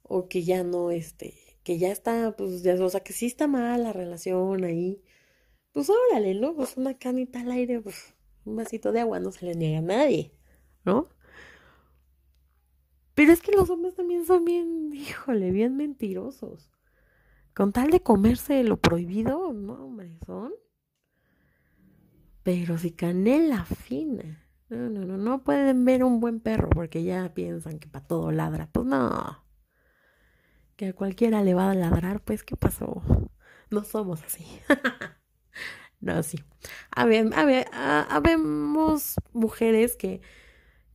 o 0.04 0.28
que 0.28 0.44
ya 0.44 0.63
no, 0.63 0.92
este, 0.92 1.60
que 1.63 1.78
ya 1.80 1.92
está, 1.92 2.36
pues 2.38 2.63
ya, 2.63 2.75
o 2.75 2.90
sea, 2.90 3.01
que 3.01 3.13
sí 3.13 3.25
está 3.25 3.48
mal 3.48 3.84
la 3.84 3.94
relación 3.94 4.63
ahí, 4.63 5.04
pues 5.72 5.90
órale, 5.90 6.36
¿no? 6.36 6.56
Pues 6.56 6.78
una 6.78 6.98
canita 6.98 7.42
al 7.42 7.51
aire, 7.51 7.82
pues 7.82 8.16
un 8.46 8.56
vasito 8.58 8.92
de 8.92 9.01
agua 9.01 9.20
no 9.20 9.32
se 9.32 9.46
le 9.46 9.56
niega 9.56 9.80
a 9.80 9.82
nadie, 9.82 10.34
¿no? 10.86 11.10
Pero 13.13 13.34
es 13.34 13.41
que 13.41 13.51
los 13.51 13.70
hombres 13.70 13.96
también 13.96 14.25
son 14.25 14.46
bien, 14.46 14.91
híjole, 14.94 15.51
bien 15.51 15.75
mentirosos. 15.75 16.70
Con 17.53 17.74
tal 17.74 17.89
de 17.89 18.01
comerse 18.01 18.63
lo 18.63 18.77
prohibido, 18.77 19.51
no, 19.53 19.74
hombre, 19.86 20.18
son. 20.25 20.53
Pero 22.44 22.77
si 22.77 22.91
canela 22.91 23.65
fina. 23.65 24.48
No, 24.70 24.89
no, 24.89 25.06
no, 25.06 25.18
no 25.18 25.44
pueden 25.44 25.84
ver 25.84 26.03
un 26.03 26.22
buen 26.22 26.39
perro 26.39 26.70
porque 26.70 27.03
ya 27.03 27.34
piensan 27.34 27.77
que 27.77 27.89
para 27.89 28.08
todo 28.08 28.32
ladra. 28.32 28.70
Pues 28.72 28.86
no. 28.86 29.44
Que 30.77 30.88
a 30.88 30.94
cualquiera 30.94 31.44
le 31.44 31.53
va 31.53 31.72
a 31.72 31.75
ladrar, 31.75 32.24
pues 32.24 32.44
¿qué 32.44 32.56
pasó? 32.56 33.03
No 33.70 33.84
somos 33.84 34.24
así. 34.24 34.46
no, 36.00 36.24
sí. 36.24 36.39
A 36.96 37.06
ver, 37.06 37.30
a 37.36 37.46
ver, 37.46 37.68
habemos 37.74 39.15
mujeres 39.34 39.98
que 39.98 40.22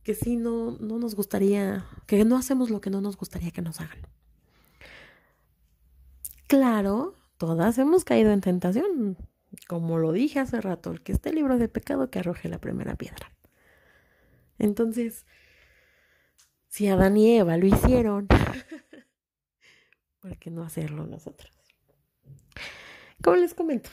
que 0.07 0.15
sí 0.15 0.37
no, 0.37 0.77
no 0.79 0.99
nos 0.99 1.15
gustaría, 1.15 1.85
que 2.05 2.23
no 2.23 2.37
hacemos 2.37 2.69
lo 2.69 2.79
que 2.79 2.89
no 2.89 3.01
nos 3.01 3.17
gustaría 3.17 3.51
que 3.51 3.61
nos 3.61 3.81
hagan. 3.81 3.99
Claro, 6.47 7.17
todas 7.35 7.77
hemos 7.77 8.05
caído 8.05 8.31
en 8.31 8.39
tentación. 8.39 9.17
Como 9.67 9.97
lo 9.97 10.13
dije 10.13 10.39
hace 10.39 10.61
rato, 10.61 10.91
el 10.91 11.01
que 11.01 11.11
esté 11.11 11.33
libro 11.33 11.57
de 11.57 11.67
pecado 11.67 12.09
que 12.09 12.19
arroje 12.19 12.47
la 12.47 12.57
primera 12.57 12.95
piedra. 12.95 13.33
Entonces, 14.59 15.25
si 16.69 16.87
Adán 16.87 17.17
y 17.17 17.35
Eva 17.35 17.57
lo 17.57 17.65
hicieron, 17.65 18.29
¿por 20.21 20.37
qué 20.37 20.51
no 20.51 20.63
hacerlo 20.63 21.05
nosotros? 21.05 21.51
Como 23.21 23.35
les 23.35 23.53
comento, 23.53 23.89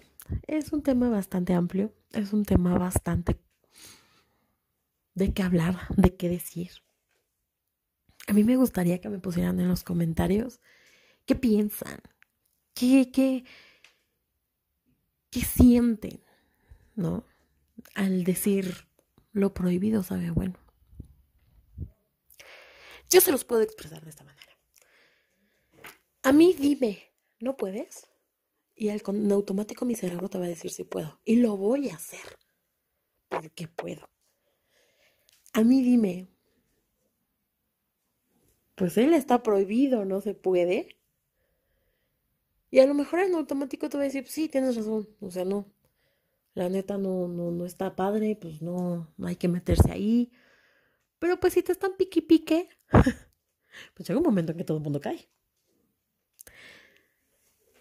es 0.46 0.72
un 0.72 0.84
tema 0.84 1.08
bastante 1.08 1.54
amplio, 1.54 1.92
es 2.12 2.32
un 2.32 2.44
tema 2.44 2.78
bastante 2.78 3.36
de 5.14 5.32
qué 5.32 5.42
hablar, 5.42 5.86
de 5.96 6.16
qué 6.16 6.28
decir. 6.28 6.70
A 8.26 8.32
mí 8.32 8.44
me 8.44 8.56
gustaría 8.56 9.00
que 9.00 9.08
me 9.08 9.18
pusieran 9.18 9.60
en 9.60 9.68
los 9.68 9.84
comentarios 9.84 10.60
qué 11.26 11.34
piensan, 11.34 12.00
qué, 12.74 13.10
qué, 13.12 13.44
qué 15.30 15.40
sienten, 15.40 16.22
¿no? 16.94 17.24
Al 17.94 18.24
decir 18.24 18.88
lo 19.32 19.52
prohibido 19.52 20.02
sabe 20.02 20.30
bueno. 20.30 20.54
Yo 23.10 23.20
se 23.20 23.32
los 23.32 23.44
puedo 23.44 23.62
expresar 23.62 24.02
de 24.02 24.10
esta 24.10 24.24
manera. 24.24 24.44
A 26.22 26.32
mí 26.32 26.54
dime, 26.54 27.12
¿no 27.38 27.56
puedes? 27.56 28.08
Y 28.74 28.88
al, 28.88 29.02
en 29.06 29.30
automático 29.30 29.84
mi 29.84 29.94
cerebro 29.94 30.28
te 30.28 30.38
va 30.38 30.46
a 30.46 30.48
decir 30.48 30.70
si 30.70 30.84
puedo. 30.84 31.20
Y 31.24 31.36
lo 31.36 31.56
voy 31.56 31.90
a 31.90 31.96
hacer. 31.96 32.38
Porque 33.28 33.68
puedo. 33.68 34.08
A 35.54 35.62
mí 35.62 35.82
dime, 35.82 36.28
pues 38.74 38.98
él 38.98 39.14
está 39.14 39.42
prohibido, 39.42 40.04
no 40.04 40.20
se 40.20 40.34
puede. 40.34 40.96
Y 42.70 42.80
a 42.80 42.86
lo 42.86 42.94
mejor 42.94 43.20
en 43.20 43.34
automático 43.34 43.88
te 43.88 43.96
voy 43.96 44.04
a 44.04 44.08
decir, 44.08 44.26
sí, 44.26 44.48
tienes 44.48 44.76
razón, 44.76 45.08
o 45.20 45.30
sea, 45.30 45.44
no. 45.44 45.72
la 46.54 46.68
neta 46.68 46.98
no, 46.98 47.28
no, 47.28 47.52
no 47.52 47.66
está 47.66 47.96
padre, 47.96 48.36
pues 48.40 48.62
no, 48.62 49.12
no 49.16 49.26
hay 49.28 49.36
que 49.36 49.48
meterse 49.48 49.92
ahí. 49.92 50.32
Pero 51.20 51.38
pues 51.40 51.54
si 51.54 51.62
te 51.62 51.72
están 51.72 51.96
pique 51.96 52.22
pique, 52.22 52.68
pues 53.94 54.08
llega 54.08 54.18
un 54.20 54.26
momento 54.26 54.52
en 54.52 54.58
que 54.58 54.64
todo 54.64 54.78
el 54.78 54.84
mundo 54.84 55.00
cae. 55.00 55.28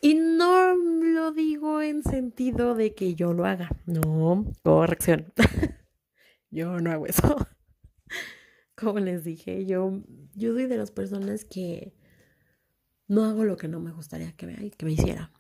Y 0.02 0.16
no 0.16 0.76
lo 0.76 1.32
digo 1.32 1.82
en 1.82 2.04
sentido 2.04 2.76
de 2.76 2.94
que 2.94 3.16
yo 3.16 3.34
lo 3.34 3.46
haga. 3.46 3.70
No, 3.86 4.46
corrección. 4.64 5.34
yo 6.52 6.80
no 6.80 6.92
hago 6.92 7.08
eso. 7.08 7.48
Como 8.76 9.00
les 9.00 9.24
dije, 9.24 9.66
yo, 9.66 10.02
yo 10.34 10.54
soy 10.54 10.66
de 10.66 10.78
las 10.78 10.92
personas 10.92 11.46
que 11.46 11.94
no 13.08 13.26
hago 13.26 13.44
lo 13.44 13.58
que 13.58 13.68
no 13.68 13.80
me 13.80 13.92
gustaría 13.92 14.32
que 14.34 14.48
me, 14.48 14.72
que 14.72 14.86
me 14.86 14.94
hiciera. 14.94 15.32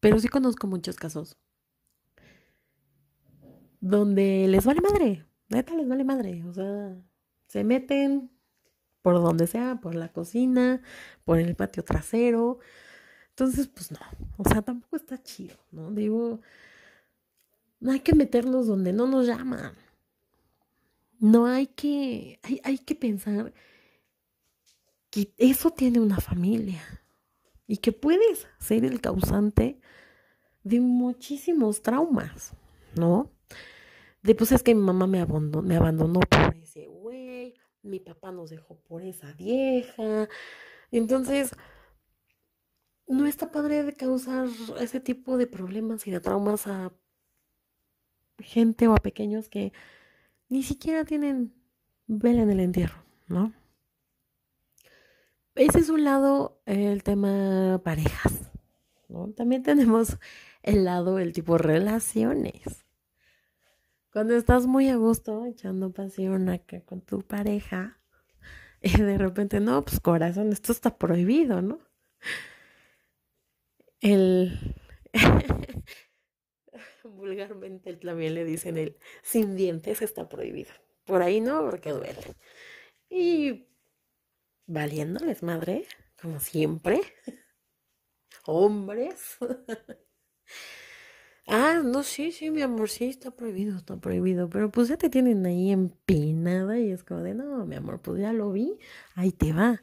Pero 0.00 0.18
sí 0.18 0.28
conozco 0.28 0.66
muchos 0.66 0.96
casos 0.96 1.38
donde 3.80 4.46
les 4.48 4.64
vale 4.64 4.80
madre. 4.80 5.26
Neta, 5.48 5.74
les 5.74 5.88
vale 5.88 6.04
madre. 6.04 6.44
O 6.44 6.54
sea, 6.54 6.96
se 7.48 7.64
meten 7.64 8.30
por 9.02 9.14
donde 9.14 9.46
sea, 9.46 9.80
por 9.80 9.94
la 9.94 10.10
cocina, 10.12 10.80
por 11.24 11.38
el 11.38 11.54
patio 11.54 11.84
trasero. 11.84 12.60
Entonces, 13.30 13.66
pues 13.68 13.90
no, 13.90 13.98
o 14.38 14.48
sea, 14.48 14.62
tampoco 14.62 14.96
está 14.96 15.22
chido, 15.22 15.56
¿no? 15.72 15.90
Digo, 15.90 16.40
no 17.80 17.92
hay 17.92 18.00
que 18.00 18.14
meternos 18.14 18.66
donde 18.66 18.92
no 18.92 19.06
nos 19.06 19.26
llaman. 19.26 19.72
No 21.22 21.46
hay 21.46 21.68
que, 21.68 22.40
hay, 22.42 22.60
hay 22.64 22.78
que 22.78 22.96
pensar 22.96 23.54
que 25.08 25.32
eso 25.38 25.70
tiene 25.70 26.00
una 26.00 26.18
familia 26.18 26.82
y 27.68 27.76
que 27.76 27.92
puedes 27.92 28.48
ser 28.58 28.84
el 28.84 29.00
causante 29.00 29.78
de 30.64 30.80
muchísimos 30.80 31.80
traumas, 31.80 32.56
¿no? 32.96 33.30
De 34.24 34.34
pues 34.34 34.50
es 34.50 34.64
que 34.64 34.74
mi 34.74 34.82
mamá 34.82 35.06
me 35.06 35.20
abandonó, 35.20 35.62
me 35.62 35.76
abandonó 35.76 36.18
por 36.18 36.56
ese 36.56 36.88
güey, 36.88 37.54
mi 37.82 38.00
papá 38.00 38.32
nos 38.32 38.50
dejó 38.50 38.80
por 38.80 39.02
esa 39.02 39.32
vieja. 39.34 40.28
Entonces, 40.90 41.52
no 43.06 43.26
está 43.26 43.52
padre 43.52 43.84
de 43.84 43.92
causar 43.92 44.48
ese 44.80 44.98
tipo 44.98 45.38
de 45.38 45.46
problemas 45.46 46.04
y 46.08 46.10
de 46.10 46.18
traumas 46.18 46.66
a 46.66 46.92
gente 48.40 48.88
o 48.88 48.94
a 48.94 48.96
pequeños 48.96 49.48
que 49.48 49.72
ni 50.52 50.62
siquiera 50.62 51.06
tienen 51.06 51.54
vela 52.06 52.42
en 52.42 52.50
el 52.50 52.60
entierro, 52.60 53.02
¿no? 53.26 53.54
Ese 55.54 55.78
es 55.78 55.88
un 55.88 56.04
lado 56.04 56.60
el 56.66 57.02
tema 57.02 57.80
parejas, 57.82 58.50
¿no? 59.08 59.30
También 59.30 59.62
tenemos 59.70 60.18
el 60.62 60.84
lado, 60.84 61.18
el 61.18 61.32
tipo 61.32 61.56
relaciones. 61.56 62.84
Cuando 64.12 64.36
estás 64.36 64.66
muy 64.66 64.90
a 64.90 64.96
gusto 64.96 65.46
echando 65.46 65.90
pasión 65.90 66.50
acá 66.50 66.82
con 66.82 67.00
tu 67.00 67.22
pareja 67.22 67.98
y 68.82 68.94
de 68.94 69.16
repente, 69.16 69.58
no, 69.58 69.82
pues 69.82 70.00
corazón, 70.00 70.52
esto 70.52 70.72
está 70.72 70.98
prohibido, 70.98 71.62
¿no? 71.62 71.78
El... 74.00 74.76
Vulgarmente 77.16 77.94
también 77.96 78.34
le 78.34 78.44
dicen 78.44 78.76
el 78.76 78.96
sin 79.22 79.56
dientes 79.56 80.02
está 80.02 80.28
prohibido. 80.28 80.72
Por 81.04 81.22
ahí 81.22 81.40
no, 81.40 81.68
porque 81.68 81.90
duele. 81.90 82.36
Y 83.10 83.66
valiéndoles 84.66 85.42
madre, 85.42 85.86
como 86.20 86.40
siempre. 86.40 87.00
Hombres. 88.46 89.38
Ah, 91.46 91.80
no, 91.84 92.02
sí, 92.04 92.30
sí, 92.32 92.50
mi 92.50 92.62
amor, 92.62 92.88
sí, 92.88 93.06
está 93.06 93.30
prohibido, 93.32 93.76
está 93.76 93.96
prohibido. 93.96 94.48
Pero 94.48 94.70
pues 94.70 94.88
ya 94.88 94.96
te 94.96 95.10
tienen 95.10 95.44
ahí 95.44 95.72
empinada 95.72 96.78
y 96.78 96.90
es 96.92 97.02
como 97.02 97.20
de, 97.20 97.34
no, 97.34 97.66
mi 97.66 97.74
amor, 97.76 98.00
pues 98.00 98.20
ya 98.20 98.32
lo 98.32 98.52
vi, 98.52 98.78
ahí 99.14 99.32
te 99.32 99.52
va. 99.52 99.82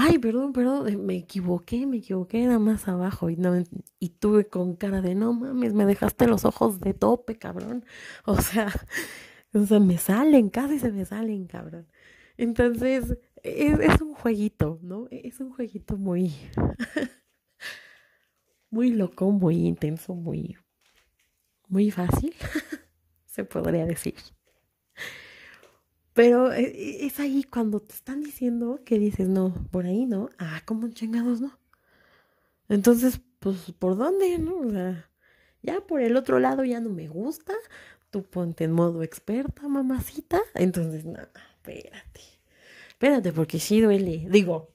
Ay, 0.00 0.18
perdón, 0.18 0.52
perdón, 0.52 1.06
me 1.06 1.16
equivoqué, 1.16 1.84
me 1.86 1.96
equivoqué, 1.98 2.44
era 2.44 2.58
más 2.60 2.86
abajo. 2.86 3.30
Y, 3.30 3.36
no, 3.36 3.54
y 3.98 4.08
tuve 4.10 4.46
con 4.46 4.76
cara 4.76 5.00
de, 5.02 5.14
no 5.16 5.32
mames, 5.32 5.74
me 5.74 5.86
dejaste 5.86 6.28
los 6.28 6.44
ojos 6.44 6.78
de 6.80 6.94
tope, 6.94 7.36
cabrón. 7.36 7.84
O 8.24 8.40
sea, 8.40 8.68
o 9.54 9.66
sea, 9.66 9.80
me 9.80 9.98
salen, 9.98 10.50
casi 10.50 10.78
se 10.78 10.92
me 10.92 11.04
salen, 11.04 11.46
cabrón. 11.46 11.88
Entonces, 12.36 13.18
es, 13.42 13.80
es 13.80 14.00
un 14.00 14.14
jueguito, 14.14 14.78
¿no? 14.82 15.08
Es 15.10 15.40
un 15.40 15.50
jueguito 15.52 15.96
muy, 15.96 16.32
muy 18.70 18.90
loco, 18.90 19.30
muy 19.30 19.66
intenso, 19.66 20.14
muy 20.14 20.56
muy 21.68 21.90
fácil, 21.90 22.34
se 23.26 23.44
podría 23.44 23.86
decir. 23.86 24.14
Pero 26.18 26.52
eh, 26.52 26.62
eh, 26.62 27.06
es 27.06 27.20
ahí 27.20 27.44
cuando 27.44 27.78
te 27.78 27.94
están 27.94 28.22
diciendo 28.22 28.80
que 28.84 28.98
dices, 28.98 29.28
no, 29.28 29.54
por 29.70 29.86
ahí 29.86 30.04
no, 30.04 30.30
ah, 30.38 30.62
como 30.64 30.88
chingados 30.88 31.40
no. 31.40 31.56
Entonces, 32.68 33.20
pues, 33.38 33.70
¿por 33.78 33.96
dónde, 33.96 34.36
no? 34.38 34.56
O 34.56 34.68
sea, 34.68 35.08
ya 35.62 35.80
por 35.80 36.00
el 36.00 36.16
otro 36.16 36.40
lado 36.40 36.64
ya 36.64 36.80
no 36.80 36.90
me 36.90 37.06
gusta, 37.06 37.52
tú 38.10 38.24
ponte 38.24 38.64
en 38.64 38.72
modo 38.72 39.04
experta, 39.04 39.68
mamacita. 39.68 40.40
Entonces, 40.56 41.04
no, 41.04 41.20
espérate, 41.20 42.20
espérate, 42.88 43.32
porque 43.32 43.60
sí 43.60 43.80
duele. 43.80 44.26
Digo, 44.28 44.74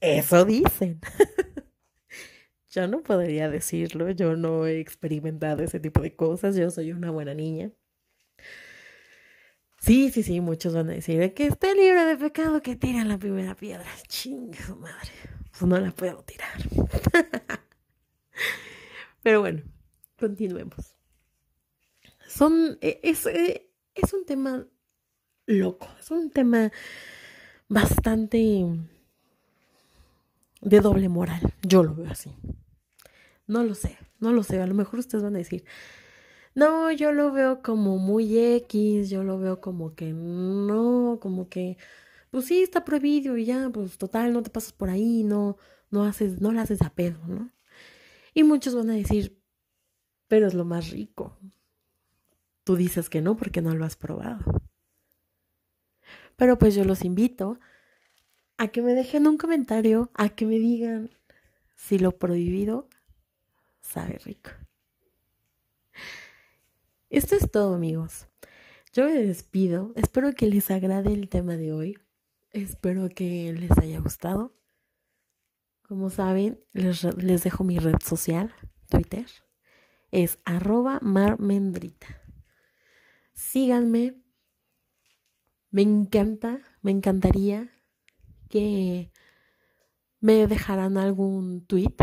eso 0.00 0.44
dicen. 0.44 1.00
Yo 2.70 2.86
no 2.86 3.02
podría 3.02 3.50
decirlo, 3.50 4.10
yo 4.10 4.36
no 4.36 4.66
he 4.66 4.78
experimentado 4.80 5.62
ese 5.64 5.78
tipo 5.80 6.00
de 6.02 6.14
cosas, 6.16 6.56
yo 6.56 6.70
soy 6.70 6.90
una 6.92 7.12
buena 7.12 7.32
niña. 7.32 7.70
Sí, 9.84 10.10
sí, 10.10 10.22
sí, 10.22 10.40
muchos 10.40 10.72
van 10.72 10.88
a 10.88 10.94
decir 10.94 11.34
que 11.34 11.46
esté 11.46 11.74
libre 11.74 12.06
de 12.06 12.16
pecado, 12.16 12.62
que 12.62 12.74
tire 12.74 13.04
la 13.04 13.18
primera 13.18 13.54
piedra. 13.54 13.84
Chinga 14.08 14.58
su 14.64 14.76
madre, 14.76 15.10
pues 15.50 15.62
no 15.62 15.78
la 15.78 15.90
puedo 15.90 16.22
tirar. 16.22 16.54
Pero 19.22 19.40
bueno, 19.40 19.60
continuemos. 20.18 20.96
Son, 22.26 22.78
e, 22.80 22.98
es, 23.02 23.26
e, 23.26 23.70
es 23.94 24.14
un 24.14 24.24
tema 24.24 24.66
loco, 25.44 25.86
es 26.00 26.10
un 26.10 26.30
tema 26.30 26.72
bastante 27.68 28.38
de 30.62 30.80
doble 30.80 31.10
moral, 31.10 31.42
yo 31.60 31.82
lo 31.82 31.94
veo 31.94 32.10
así. 32.10 32.34
No 33.46 33.62
lo 33.62 33.74
sé, 33.74 33.98
no 34.18 34.32
lo 34.32 34.44
sé. 34.44 34.62
A 34.62 34.66
lo 34.66 34.72
mejor 34.72 35.00
ustedes 35.00 35.22
van 35.22 35.34
a 35.34 35.38
decir, 35.40 35.66
no, 36.54 36.92
yo 36.92 37.12
lo 37.12 37.32
veo 37.32 37.62
como 37.62 37.98
muy 37.98 38.38
X, 38.38 39.10
yo 39.10 39.24
lo 39.24 39.38
veo 39.38 39.60
como 39.60 39.94
que 39.94 40.12
no, 40.12 41.18
como 41.20 41.48
que, 41.48 41.76
pues 42.30 42.46
sí, 42.46 42.62
está 42.62 42.84
prohibido 42.84 43.36
y 43.36 43.44
ya, 43.44 43.70
pues 43.70 43.98
total, 43.98 44.32
no 44.32 44.42
te 44.42 44.50
pasas 44.50 44.72
por 44.72 44.90
ahí, 44.90 45.24
no, 45.24 45.56
no 45.90 46.04
haces, 46.04 46.40
no 46.40 46.52
le 46.52 46.60
haces 46.60 46.82
a 46.82 46.94
pedo, 46.94 47.18
¿no? 47.26 47.50
Y 48.34 48.44
muchos 48.44 48.74
van 48.74 48.90
a 48.90 48.94
decir, 48.94 49.40
pero 50.28 50.46
es 50.46 50.54
lo 50.54 50.64
más 50.64 50.90
rico. 50.90 51.38
Tú 52.64 52.76
dices 52.76 53.10
que 53.10 53.20
no 53.20 53.36
porque 53.36 53.62
no 53.62 53.74
lo 53.74 53.84
has 53.84 53.96
probado. 53.96 54.44
Pero 56.36 56.58
pues 56.58 56.74
yo 56.74 56.84
los 56.84 57.04
invito 57.04 57.60
a 58.56 58.68
que 58.68 58.82
me 58.82 58.94
dejen 58.94 59.26
un 59.26 59.36
comentario, 59.38 60.10
a 60.14 60.30
que 60.30 60.46
me 60.46 60.58
digan 60.58 61.10
si 61.76 61.98
lo 61.98 62.18
prohibido 62.18 62.88
sabe 63.80 64.18
rico. 64.18 64.50
Esto 67.14 67.36
es 67.36 67.48
todo 67.48 67.76
amigos. 67.76 68.26
Yo 68.92 69.04
me 69.04 69.12
despido. 69.12 69.92
Espero 69.94 70.32
que 70.32 70.48
les 70.48 70.72
agrade 70.72 71.12
el 71.12 71.28
tema 71.28 71.56
de 71.56 71.72
hoy. 71.72 71.96
Espero 72.50 73.08
que 73.08 73.52
les 73.52 73.70
haya 73.78 74.00
gustado. 74.00 74.52
Como 75.86 76.10
saben, 76.10 76.60
les, 76.72 77.04
dejo 77.44 77.62
mi 77.62 77.78
red 77.78 78.00
social, 78.04 78.52
Twitter. 78.88 79.26
Es 80.10 80.40
arroba 80.44 80.98
marmendrita. 81.02 82.20
Síganme. 83.32 84.20
Me 85.70 85.82
encanta, 85.82 86.62
me 86.82 86.90
encantaría 86.90 87.70
que 88.48 89.12
me 90.18 90.48
dejaran 90.48 90.98
algún 90.98 91.64
tweet 91.64 91.94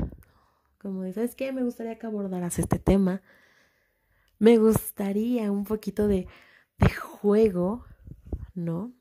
como 0.77 1.01
de, 1.01 1.11
¿sabes 1.11 1.35
qué? 1.35 1.51
Me 1.51 1.63
gustaría 1.63 1.99
que 1.99 2.07
abordaras 2.07 2.59
este 2.59 2.79
tema. 2.79 3.21
Me 4.41 4.57
gustaría 4.57 5.51
un 5.51 5.65
poquito 5.65 6.07
de, 6.07 6.27
juego, 6.99 7.85
¿no? 8.55 8.91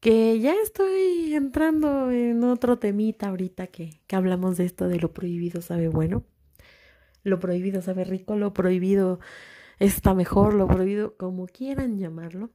Que 0.00 0.38
ya 0.38 0.52
estoy 0.62 1.34
entrando 1.34 2.10
en 2.10 2.44
otro 2.44 2.78
temita 2.78 3.28
ahorita 3.28 3.68
que, 3.68 4.02
que 4.06 4.16
hablamos 4.16 4.58
de 4.58 4.66
esto 4.66 4.86
de 4.86 5.00
lo 5.00 5.14
prohibido 5.14 5.62
sabe 5.62 5.88
bueno. 5.88 6.26
Lo 7.22 7.40
prohibido 7.40 7.80
sabe 7.80 8.04
rico, 8.04 8.36
lo 8.36 8.52
prohibido 8.52 9.18
está 9.78 10.12
mejor, 10.12 10.52
lo 10.52 10.68
prohibido, 10.68 11.16
como 11.16 11.46
quieran 11.46 11.98
llamarlo. 11.98 12.50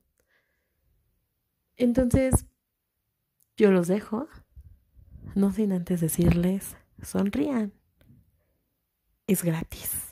Entonces, 1.75 2.45
yo 3.57 3.71
los 3.71 3.87
dejo, 3.87 4.27
no 5.33 5.51
sin 5.51 5.71
antes 5.71 6.01
decirles, 6.01 6.77
sonrían 7.01 7.73
es 9.25 9.43
gratis. 9.43 10.08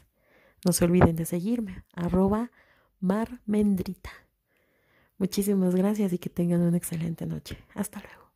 No 0.67 0.73
se 0.73 0.83
olviden 0.83 1.15
de 1.15 1.23
seguirme, 1.23 1.85
arroba 1.93 2.51
marmendrita. 2.99 4.11
Muchísimas 5.17 5.73
gracias 5.73 6.11
y 6.11 6.17
que 6.17 6.29
tengan 6.29 6.59
una 6.59 6.75
excelente 6.75 7.25
noche. 7.25 7.57
Hasta 7.73 8.01
luego. 8.01 8.26